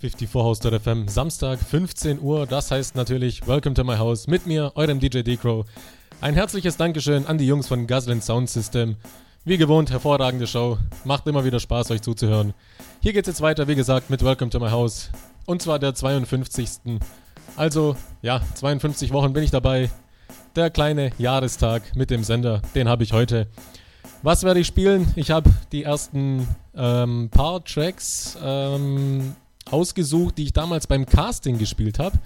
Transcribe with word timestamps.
Ja, 0.00 0.08
54house.fm, 0.08 1.08
Samstag, 1.08 1.58
15 1.58 2.20
Uhr. 2.20 2.46
Das 2.46 2.70
heißt 2.70 2.96
natürlich 2.96 3.46
Welcome 3.46 3.74
to 3.74 3.84
my 3.84 3.96
house 3.96 4.26
mit 4.26 4.46
mir, 4.46 4.72
eurem 4.74 5.00
DJ 5.00 5.20
Decro. 5.20 5.64
Ein 6.20 6.34
herzliches 6.34 6.76
Dankeschön 6.76 7.26
an 7.26 7.38
die 7.38 7.46
Jungs 7.46 7.68
von 7.68 7.86
Guslin 7.86 8.20
Sound 8.20 8.48
System. 8.50 8.96
Wie 9.44 9.58
gewohnt, 9.58 9.90
hervorragende 9.90 10.46
Show. 10.46 10.78
Macht 11.04 11.26
immer 11.26 11.44
wieder 11.44 11.60
Spaß, 11.60 11.90
euch 11.90 12.02
zuzuhören. 12.02 12.54
Hier 13.00 13.12
geht's 13.12 13.28
jetzt 13.28 13.40
weiter, 13.40 13.68
wie 13.68 13.74
gesagt, 13.74 14.10
mit 14.10 14.24
Welcome 14.24 14.50
to 14.50 14.60
my 14.60 14.70
house. 14.70 15.10
Und 15.46 15.62
zwar 15.62 15.78
der 15.78 15.94
52. 15.94 16.98
Also, 17.56 17.96
ja, 18.22 18.40
52 18.54 19.12
Wochen 19.12 19.32
bin 19.32 19.44
ich 19.44 19.50
dabei. 19.50 19.90
Der 20.56 20.70
kleine 20.70 21.12
Jahrestag 21.18 21.94
mit 21.94 22.10
dem 22.10 22.24
Sender, 22.24 22.60
den 22.74 22.88
habe 22.88 23.04
ich 23.04 23.12
heute. 23.12 23.46
Was 24.22 24.42
werde 24.42 24.60
ich 24.60 24.66
spielen? 24.66 25.12
Ich 25.16 25.30
habe 25.30 25.50
die 25.72 25.84
ersten 25.84 26.48
ähm, 26.74 27.28
paar 27.30 27.64
Tracks 27.64 28.36
ähm, 28.42 29.36
ausgesucht, 29.70 30.38
die 30.38 30.44
ich 30.44 30.52
damals 30.52 30.86
beim 30.86 31.06
Casting 31.06 31.58
gespielt 31.58 31.98
habe. 31.98 32.18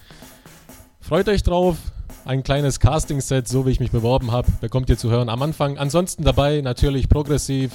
Freut 1.00 1.28
euch 1.28 1.42
drauf. 1.42 1.77
Ein 2.24 2.42
kleines 2.42 2.80
Casting-Set, 2.80 3.48
so 3.48 3.66
wie 3.66 3.70
ich 3.70 3.80
mich 3.80 3.91
beworben 3.91 4.30
habe, 4.30 4.50
bekommt 4.60 4.91
ihr 4.91 4.98
zu 4.98 5.10
hören 5.10 5.28
am 5.28 5.41
Anfang. 5.42 5.78
Ansonsten 5.78 6.22
dabei 6.22 6.60
natürlich 6.60 7.08
progressiv, 7.08 7.72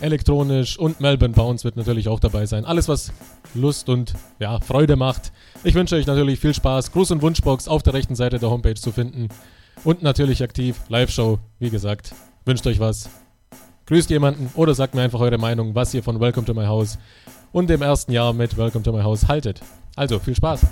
elektronisch 0.00 0.78
und 0.78 1.00
Melbourne 1.00 1.34
Bounce 1.34 1.64
wird 1.64 1.76
natürlich 1.76 2.08
auch 2.08 2.18
dabei 2.18 2.46
sein. 2.46 2.64
Alles, 2.64 2.88
was 2.88 3.12
Lust 3.54 3.88
und 3.88 4.14
ja, 4.40 4.58
Freude 4.60 4.96
macht. 4.96 5.32
Ich 5.62 5.74
wünsche 5.74 5.94
euch 5.94 6.06
natürlich 6.06 6.40
viel 6.40 6.54
Spaß. 6.54 6.92
Gruß 6.92 7.12
und 7.12 7.22
Wunschbox 7.22 7.68
auf 7.68 7.82
der 7.82 7.94
rechten 7.94 8.16
Seite 8.16 8.38
der 8.38 8.50
Homepage 8.50 8.74
zu 8.74 8.90
finden. 8.90 9.28
Und 9.84 10.02
natürlich 10.02 10.42
aktiv, 10.42 10.80
Live-Show, 10.88 11.38
wie 11.58 11.70
gesagt. 11.70 12.14
Wünscht 12.44 12.66
euch 12.66 12.80
was. 12.80 13.08
Grüßt 13.86 14.10
jemanden 14.10 14.50
oder 14.54 14.74
sagt 14.74 14.94
mir 14.94 15.02
einfach 15.02 15.20
eure 15.20 15.38
Meinung, 15.38 15.74
was 15.74 15.92
ihr 15.94 16.02
von 16.02 16.18
Welcome 16.18 16.46
to 16.46 16.54
my 16.54 16.64
House 16.64 16.98
und 17.54 17.70
dem 17.70 17.82
ersten 17.82 18.10
Jahr 18.12 18.32
mit 18.32 18.58
Welcome 18.58 18.82
to 18.82 18.92
my 18.92 19.02
House 19.02 19.28
haltet. 19.28 19.60
Also 19.94 20.18
viel 20.18 20.34
Spaß! 20.34 20.66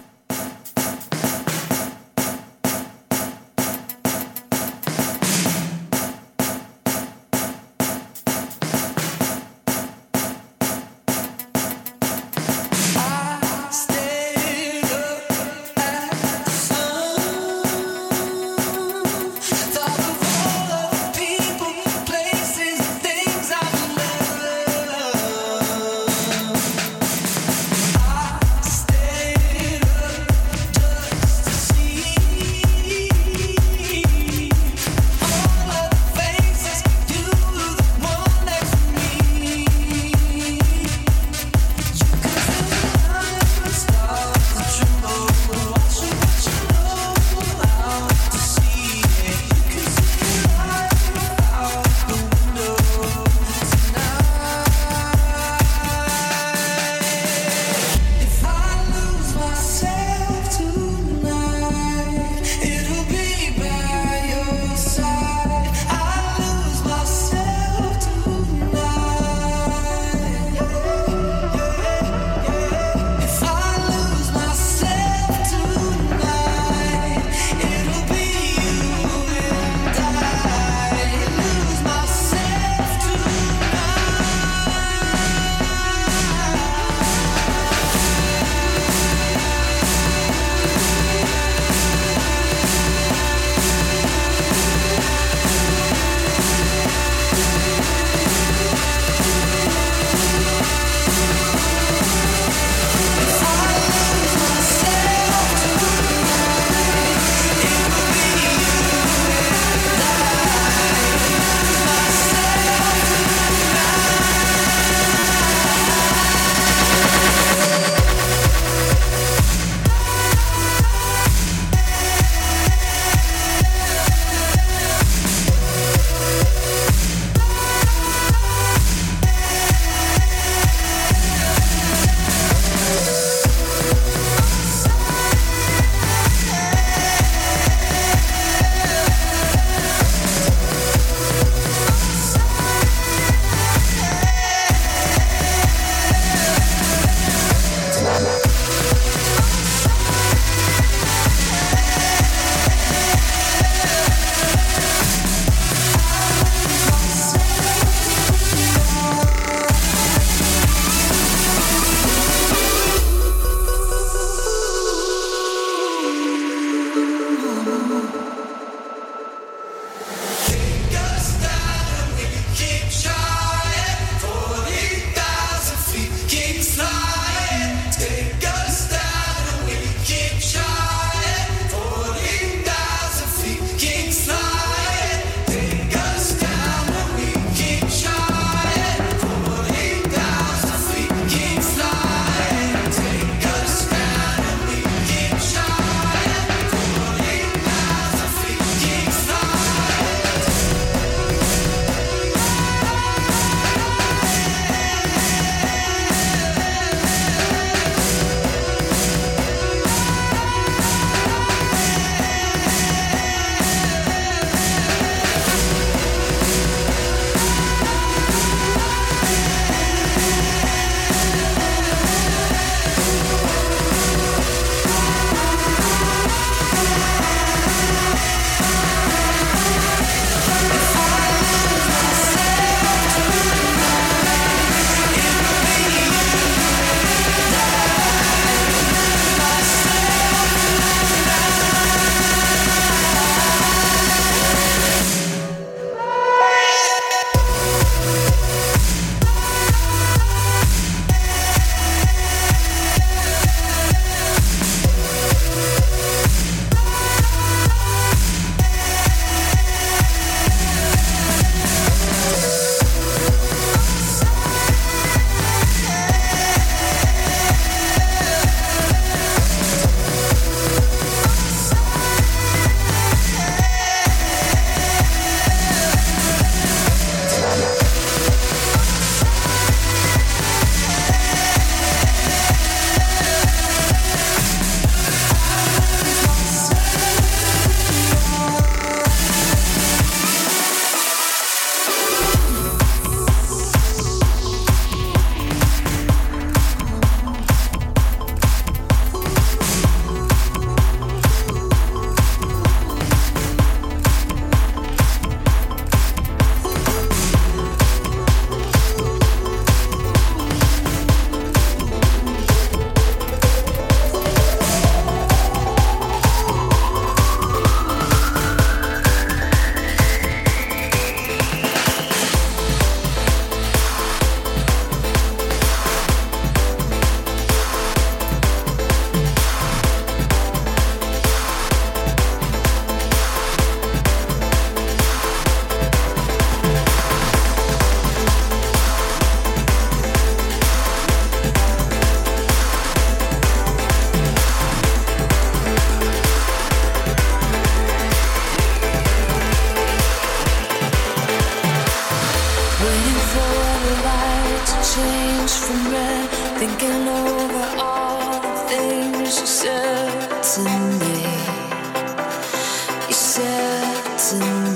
listen. 364.33 364.72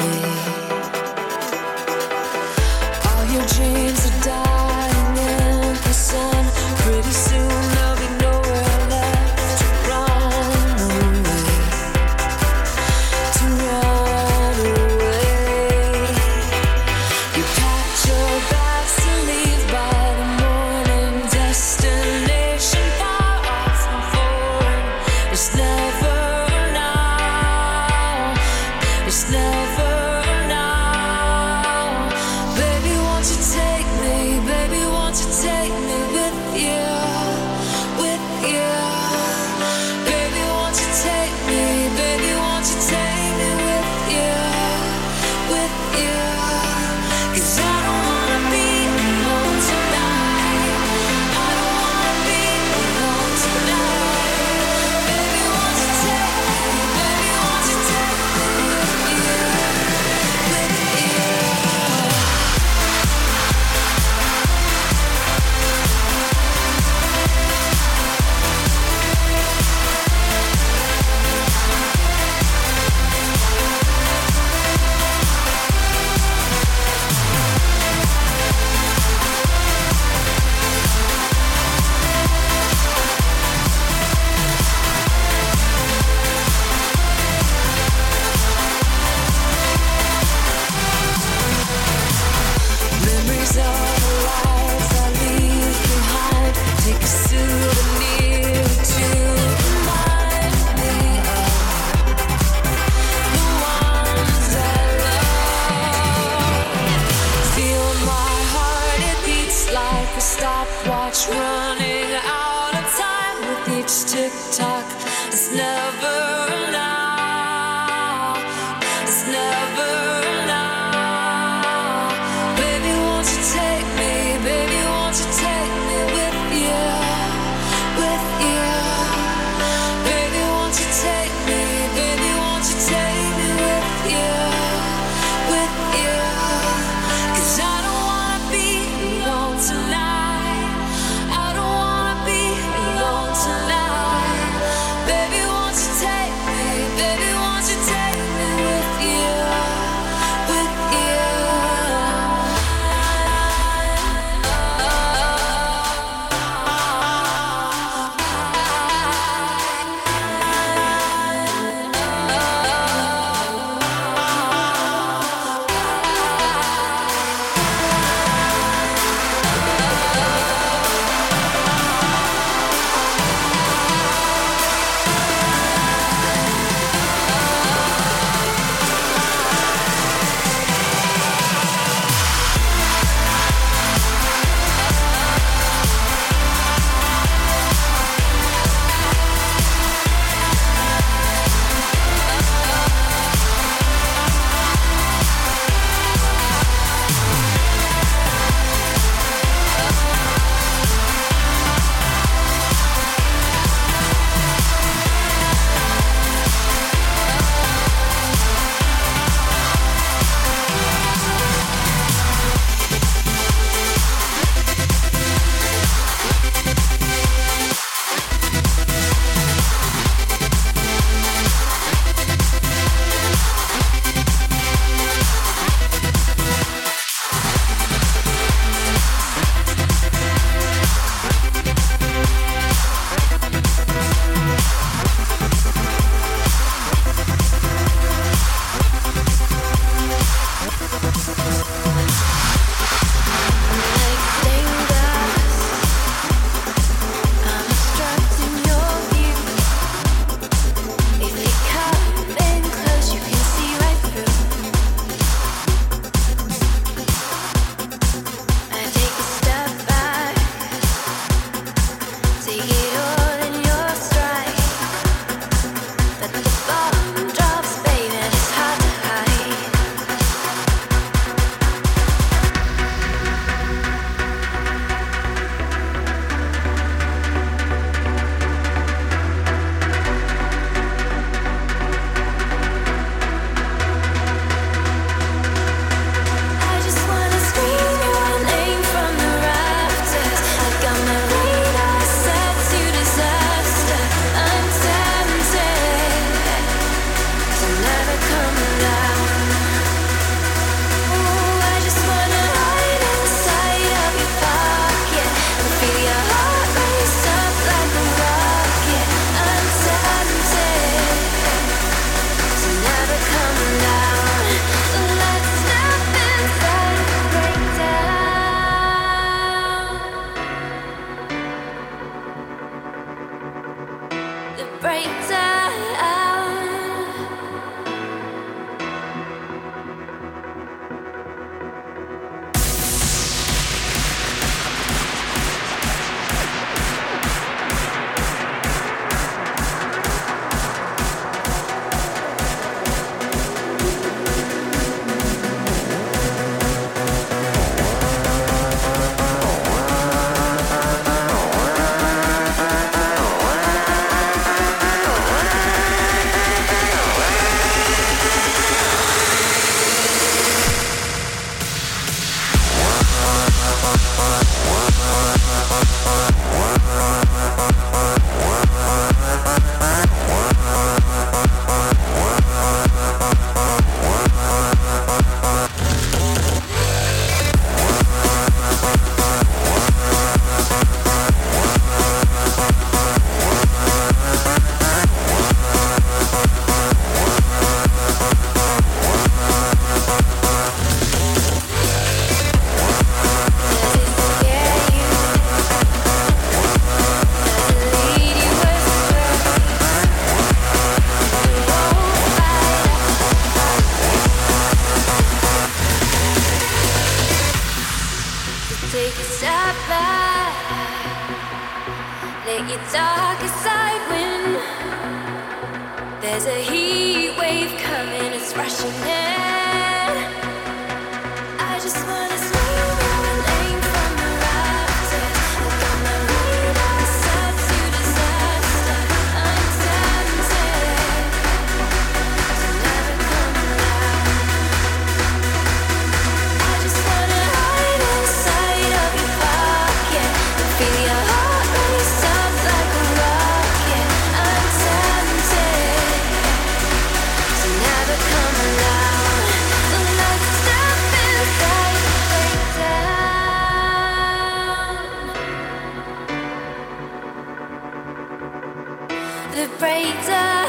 the 459.56 459.66
breakdown, 459.78 460.66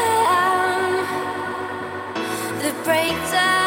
the 2.62 2.72
breakdown. 2.86 3.67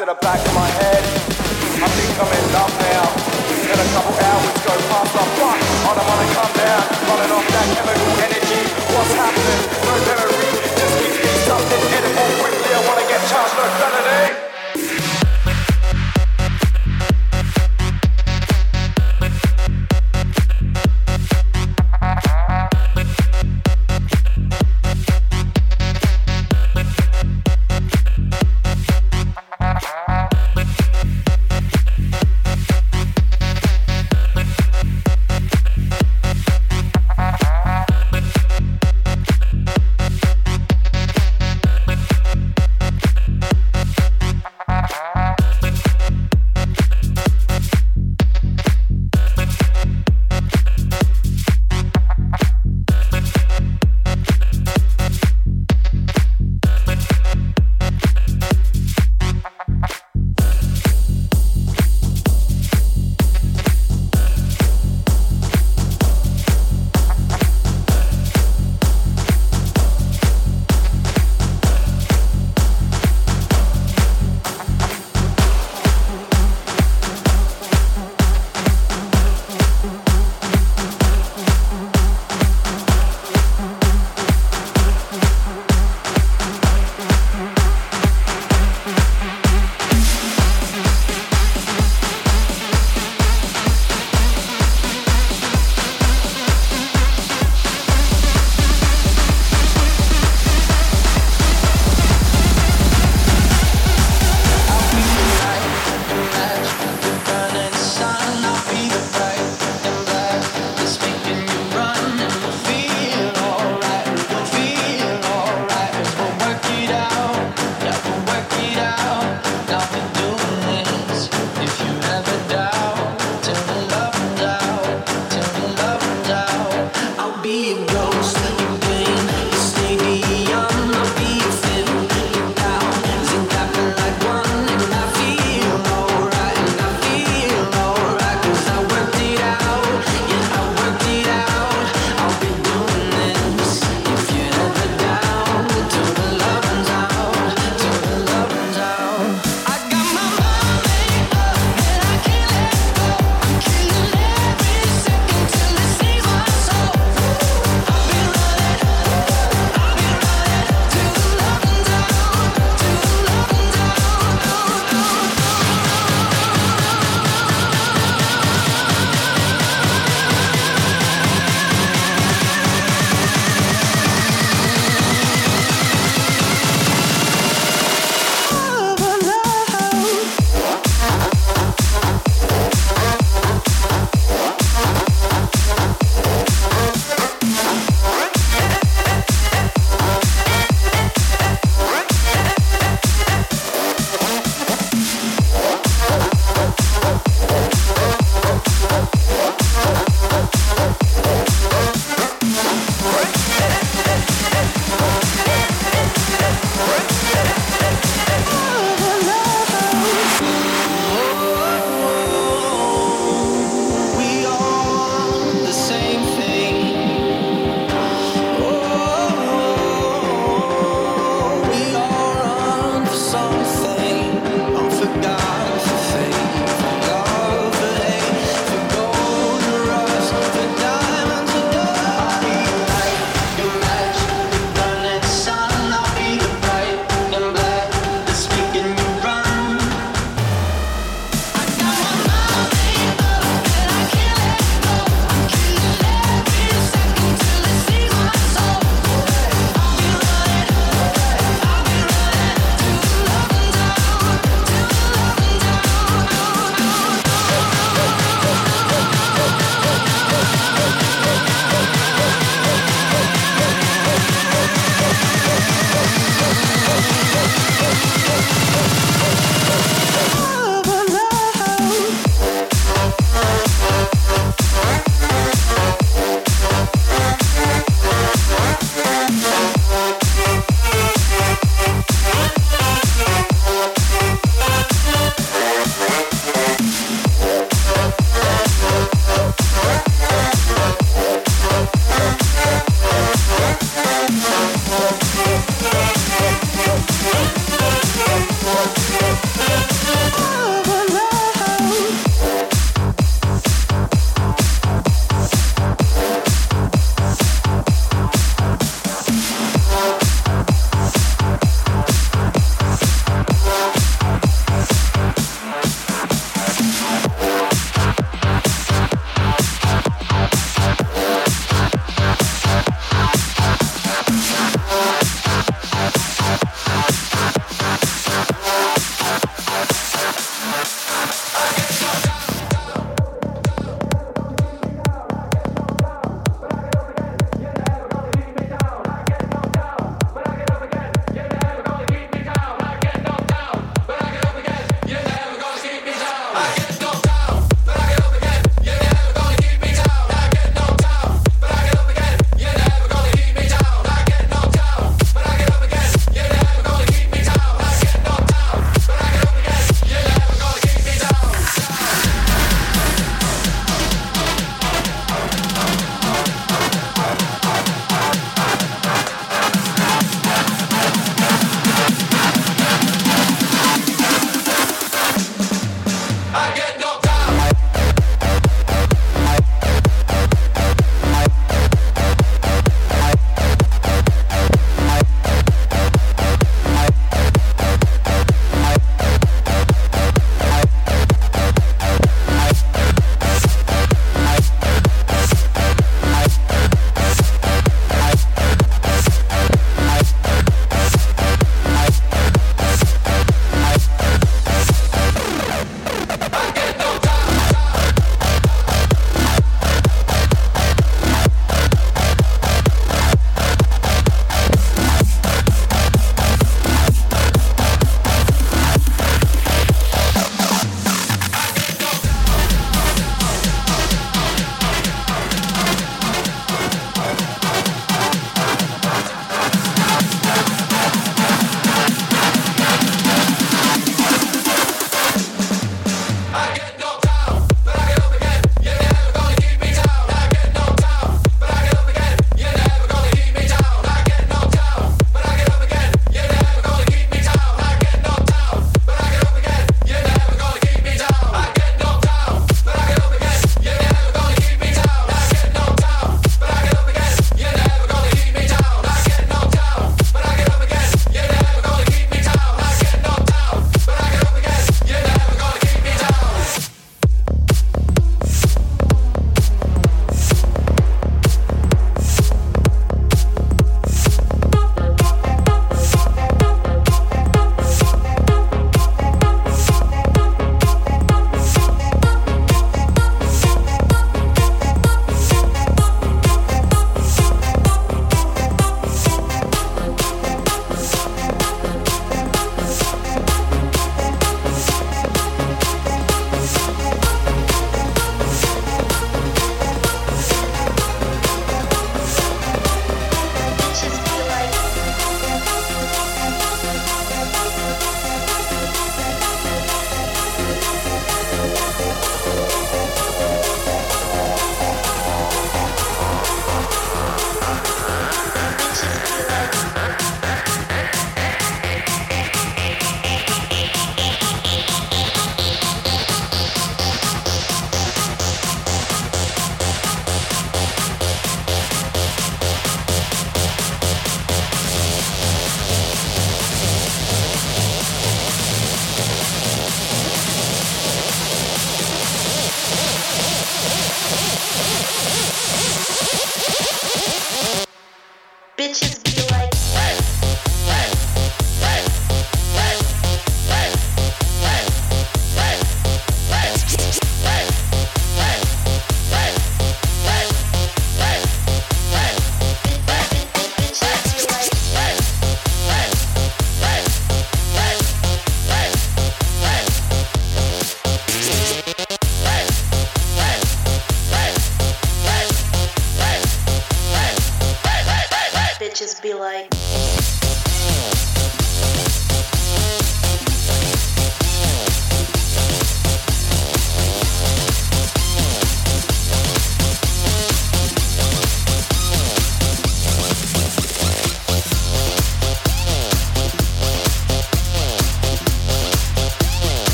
To 0.00 0.06
the 0.06 0.14
back 0.24 0.40
of 0.40 0.54
my 0.54 0.64
head. 0.80 1.04
I 1.76 1.88
think 1.92 2.08
I'm 2.16 2.32
in 2.32 2.46
love 2.56 2.72
now. 2.72 3.04
In 3.68 3.76
a 3.76 3.88
couple 3.92 4.16
hours 4.16 4.56
go 4.64 4.72
past 4.88 5.12
the 5.12 5.24
fuck. 5.36 5.60
I 5.60 5.90
don't 5.92 6.08
wanna 6.08 6.28
come 6.32 6.52
down, 6.56 6.82
running 7.04 7.32
off 7.36 7.46
that 7.52 7.66
chemical 7.76 8.12
energy. 8.24 8.62
What's 8.96 9.12
happening? 9.12 9.60
No 9.84 9.94
memory, 10.08 10.40
just 10.72 10.94
give 11.04 11.14
me 11.20 11.32
something 11.44 11.82
edible 12.00 12.30
quickly. 12.40 12.70
I 12.72 12.80
wanna 12.88 13.06
get 13.12 13.20
charged, 13.28 13.54
no 13.60 13.64
felony. 13.76 14.49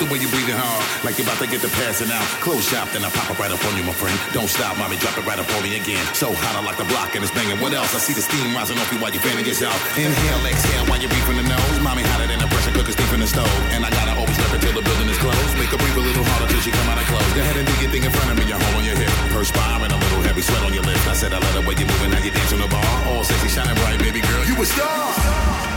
The 0.00 0.08
way 0.08 0.16
you 0.16 0.32
breathing 0.32 0.56
hard, 0.56 0.80
like 1.04 1.20
you're 1.20 1.28
about 1.28 1.36
to 1.44 1.46
get 1.46 1.60
the 1.60 1.68
passing 1.76 2.08
out. 2.08 2.24
Close 2.40 2.64
shop, 2.64 2.88
then 2.96 3.04
I 3.04 3.12
pop 3.12 3.28
up 3.28 3.36
right 3.36 3.52
up 3.52 3.60
on 3.68 3.76
you, 3.76 3.84
my 3.84 3.92
friend. 3.92 4.16
Don't 4.32 4.48
stop, 4.48 4.80
mommy, 4.80 4.96
drop 4.96 5.12
it 5.20 5.28
right 5.28 5.36
up 5.36 5.44
on 5.52 5.60
me 5.60 5.76
again. 5.76 6.00
So 6.16 6.32
hot, 6.32 6.56
I 6.56 6.64
like 6.64 6.80
the 6.80 6.88
block 6.88 7.12
and 7.12 7.20
it's 7.20 7.30
banging. 7.36 7.60
What 7.60 7.76
else? 7.76 7.92
I 7.92 8.00
see 8.00 8.16
the 8.16 8.24
steam 8.24 8.56
rising 8.56 8.80
off 8.80 8.88
you 8.88 8.96
while 8.96 9.12
you're 9.12 9.20
fanning 9.20 9.44
yourself. 9.44 9.76
Inhale, 10.00 10.40
exhale 10.48 10.88
while 10.88 10.96
you 10.96 11.12
breathe 11.12 11.28
from 11.28 11.36
the 11.36 11.44
nose. 11.44 11.76
Mommy 11.84 12.00
hotter 12.00 12.24
than 12.24 12.40
a 12.40 12.48
pressure 12.48 12.72
cooker 12.72 12.96
steam 12.96 13.08
from 13.12 13.20
the 13.20 13.28
stove. 13.28 13.52
And 13.76 13.84
I 13.84 13.92
gotta 13.92 14.16
always 14.16 14.36
rep 14.40 14.56
it 14.56 14.64
till 14.64 14.72
the 14.72 14.80
building 14.80 15.08
is 15.12 15.20
closed. 15.20 15.52
Make 15.60 15.68
her 15.68 15.80
breathe 15.80 16.00
a 16.00 16.04
little 16.04 16.24
harder 16.24 16.48
till 16.48 16.64
she 16.64 16.72
come 16.72 16.88
out 16.88 16.96
of 16.96 17.04
clothes. 17.04 17.32
Go 17.36 17.44
ahead 17.44 17.60
and 17.60 17.68
do 17.68 17.74
your 17.84 17.92
thing 17.92 18.04
in 18.08 18.12
front 18.12 18.32
of 18.32 18.36
me, 18.40 18.48
your 18.48 18.56
hold 18.56 18.80
on 18.80 18.84
your 18.88 18.96
hip. 18.96 19.12
Perspiring 19.36 19.92
a 19.92 19.98
little 20.00 20.24
heavy, 20.24 20.40
sweat 20.40 20.64
on 20.64 20.72
your 20.72 20.86
lips. 20.88 21.04
I 21.04 21.12
said 21.12 21.36
I 21.36 21.44
love 21.44 21.60
the 21.60 21.62
way 21.68 21.76
you're 21.76 21.90
moving, 21.92 22.08
now 22.08 22.24
you 22.24 22.32
dance 22.32 22.56
on 22.56 22.64
the 22.64 22.70
bar. 22.72 22.88
All 23.12 23.20
sexy, 23.20 23.52
shining 23.52 23.76
bright, 23.84 24.00
baby 24.00 24.24
girl. 24.24 24.42
You 24.48 24.56
a 24.56 24.64
star. 24.64 25.69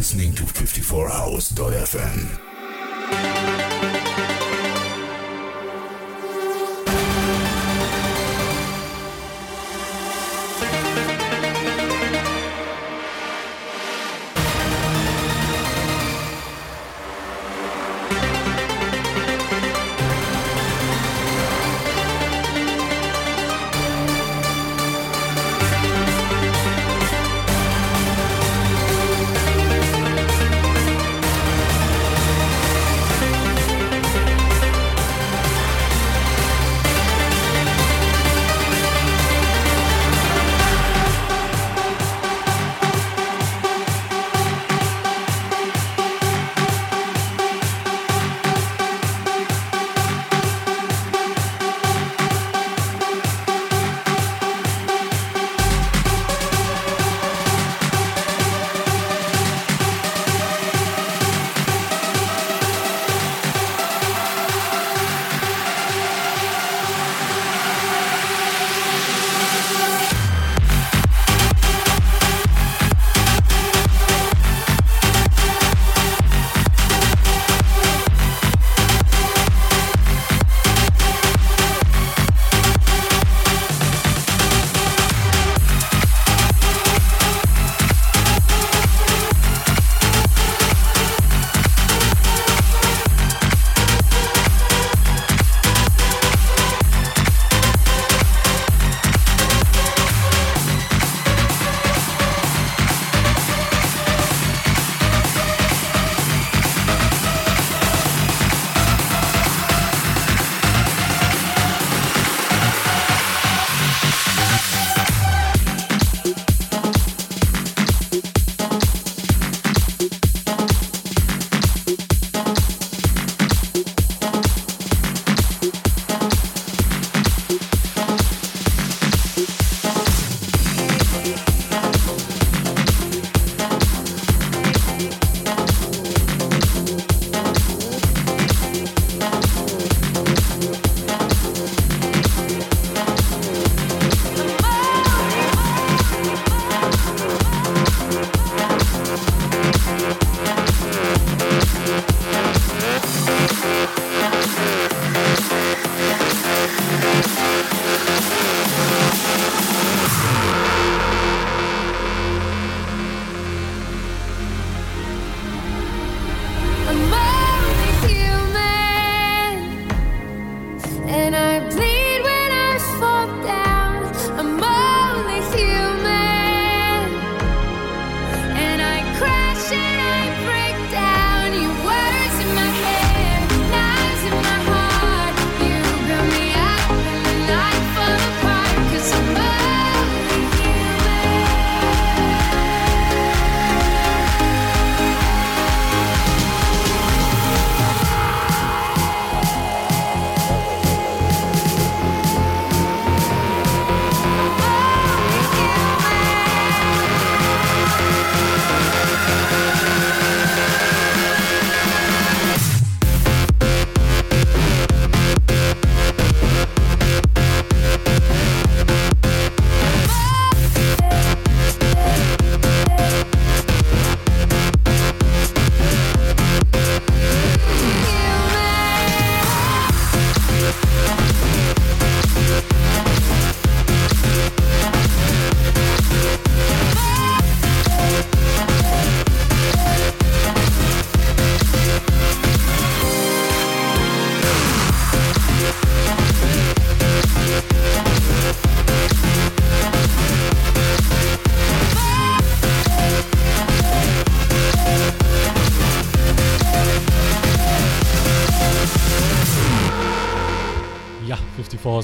Listening 0.00 0.32
to 0.32 0.44
54house.fm. 0.44 2.49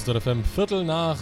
54house.fm. 0.07 0.43
Viertel 0.43 0.83
nach 0.83 1.17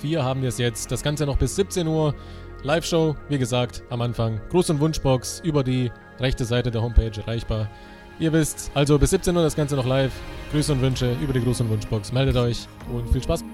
vier 0.00 0.24
haben 0.24 0.42
wir 0.42 0.48
es 0.48 0.58
jetzt. 0.58 0.90
Das 0.92 1.02
Ganze 1.02 1.26
noch 1.26 1.36
bis 1.36 1.56
17 1.56 1.86
Uhr. 1.86 2.14
Live-Show, 2.62 3.14
wie 3.28 3.38
gesagt, 3.38 3.82
am 3.90 4.00
Anfang. 4.00 4.40
Gruß- 4.50 4.70
und 4.70 4.80
Wunschbox 4.80 5.40
über 5.44 5.62
die 5.62 5.90
rechte 6.18 6.44
Seite 6.44 6.70
der 6.70 6.82
Homepage 6.82 7.10
erreichbar. 7.20 7.68
Ihr 8.18 8.32
wisst, 8.32 8.70
also 8.74 8.98
bis 8.98 9.10
17 9.10 9.36
Uhr 9.36 9.42
das 9.42 9.56
Ganze 9.56 9.76
noch 9.76 9.86
live. 9.86 10.12
Grüße 10.52 10.72
und 10.72 10.80
Wünsche 10.80 11.14
über 11.20 11.32
die 11.32 11.40
Gruß- 11.40 11.60
und 11.60 11.70
Wunschbox. 11.70 12.12
Meldet 12.12 12.36
euch 12.36 12.66
und 12.92 13.10
viel 13.10 13.22
Spaß. 13.22 13.44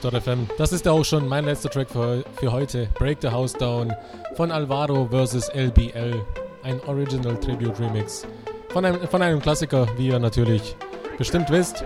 54house.fm. 0.00 0.48
Das 0.58 0.72
ist 0.72 0.86
auch 0.88 1.04
schon 1.04 1.28
mein 1.28 1.44
letzter 1.44 1.70
Track 1.70 1.90
für, 1.90 2.24
für 2.38 2.52
heute. 2.52 2.88
Break 2.98 3.18
the 3.22 3.28
House 3.28 3.52
Down 3.52 3.92
von 4.36 4.50
Alvaro 4.50 5.08
vs. 5.10 5.48
LBL. 5.50 6.24
Ein 6.62 6.80
Original 6.86 7.36
Tribute 7.36 7.78
Remix. 7.80 8.26
Von 8.70 8.84
einem, 8.84 9.08
von 9.08 9.22
einem 9.22 9.40
Klassiker, 9.40 9.86
wie 9.96 10.08
ihr 10.08 10.18
natürlich 10.18 10.76
bestimmt 11.18 11.50
wisst. 11.50 11.84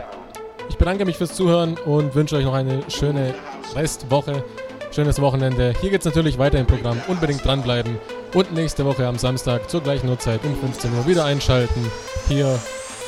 Ich 0.69 0.77
bedanke 0.77 1.05
mich 1.05 1.17
fürs 1.17 1.35
Zuhören 1.35 1.77
und 1.85 2.15
wünsche 2.15 2.37
euch 2.37 2.45
noch 2.45 2.55
eine 2.55 2.83
schöne 2.89 3.35
Restwoche. 3.75 4.45
Schönes 4.91 5.21
Wochenende. 5.21 5.75
Hier 5.81 5.91
geht 5.91 6.01
es 6.01 6.07
natürlich 6.07 6.39
weiter 6.39 6.59
im 6.59 6.67
Programm. 6.67 7.01
Unbedingt 7.09 7.45
dranbleiben. 7.45 7.99
Und 8.33 8.53
nächste 8.53 8.85
Woche 8.85 9.07
am 9.07 9.19
Samstag 9.19 9.69
zur 9.69 9.81
gleichen 9.81 10.09
Uhrzeit 10.09 10.41
um 10.45 10.57
15 10.57 10.93
Uhr 10.95 11.07
wieder 11.07 11.25
einschalten. 11.25 11.91
Hier 12.29 12.59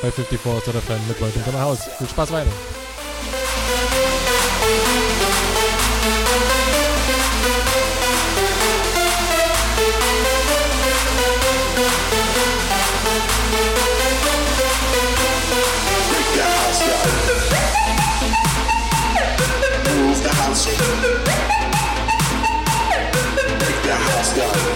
bei 0.03 0.09
54house.fm 0.09 1.09
mit 1.09 1.21
Leuten 1.21 1.41
in 1.47 1.61
Haus. 1.61 1.85
Viel 1.85 2.09
Spaß 2.09 2.33
weiter. 2.33 2.51
done. 24.37 24.76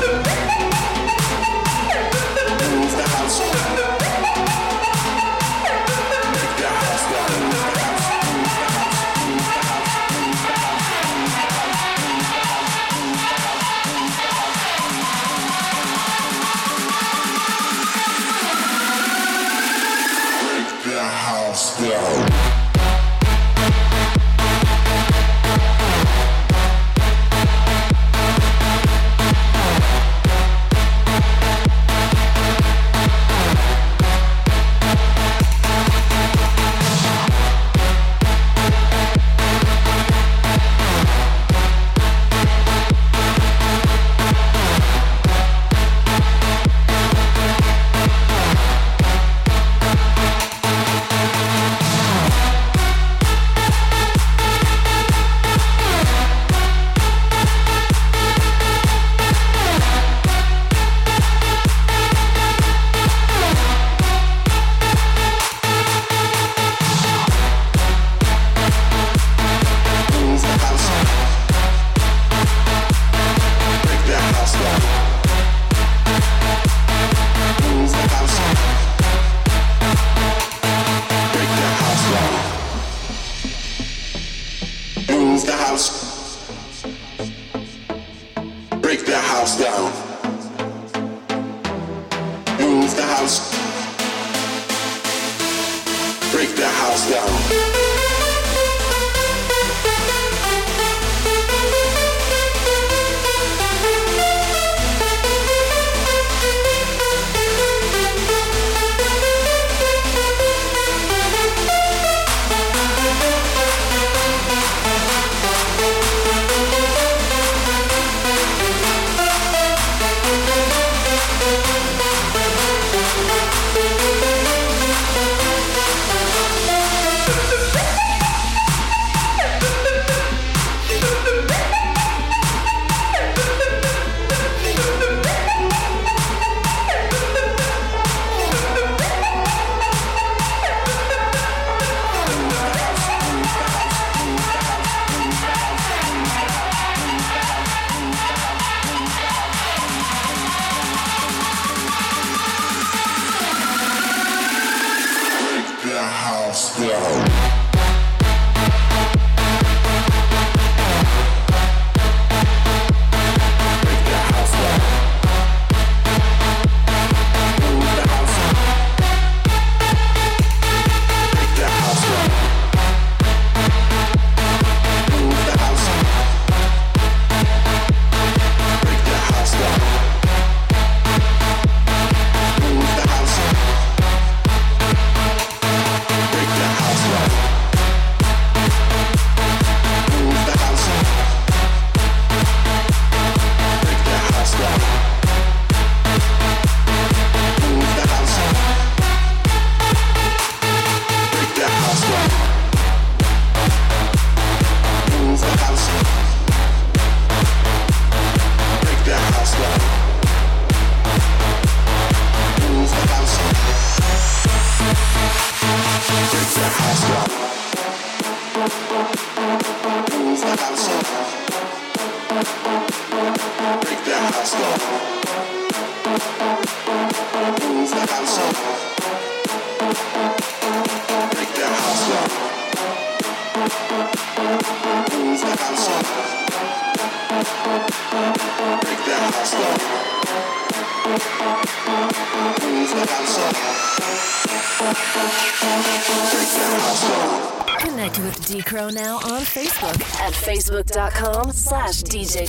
facebook.com 250.91 251.53
slash 251.53 252.03
DJ 252.03 252.47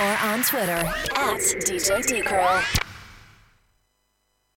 or 0.00 0.28
on 0.28 0.42
Twitter 0.42 0.72
at 1.16 1.38
DJ 1.64 2.81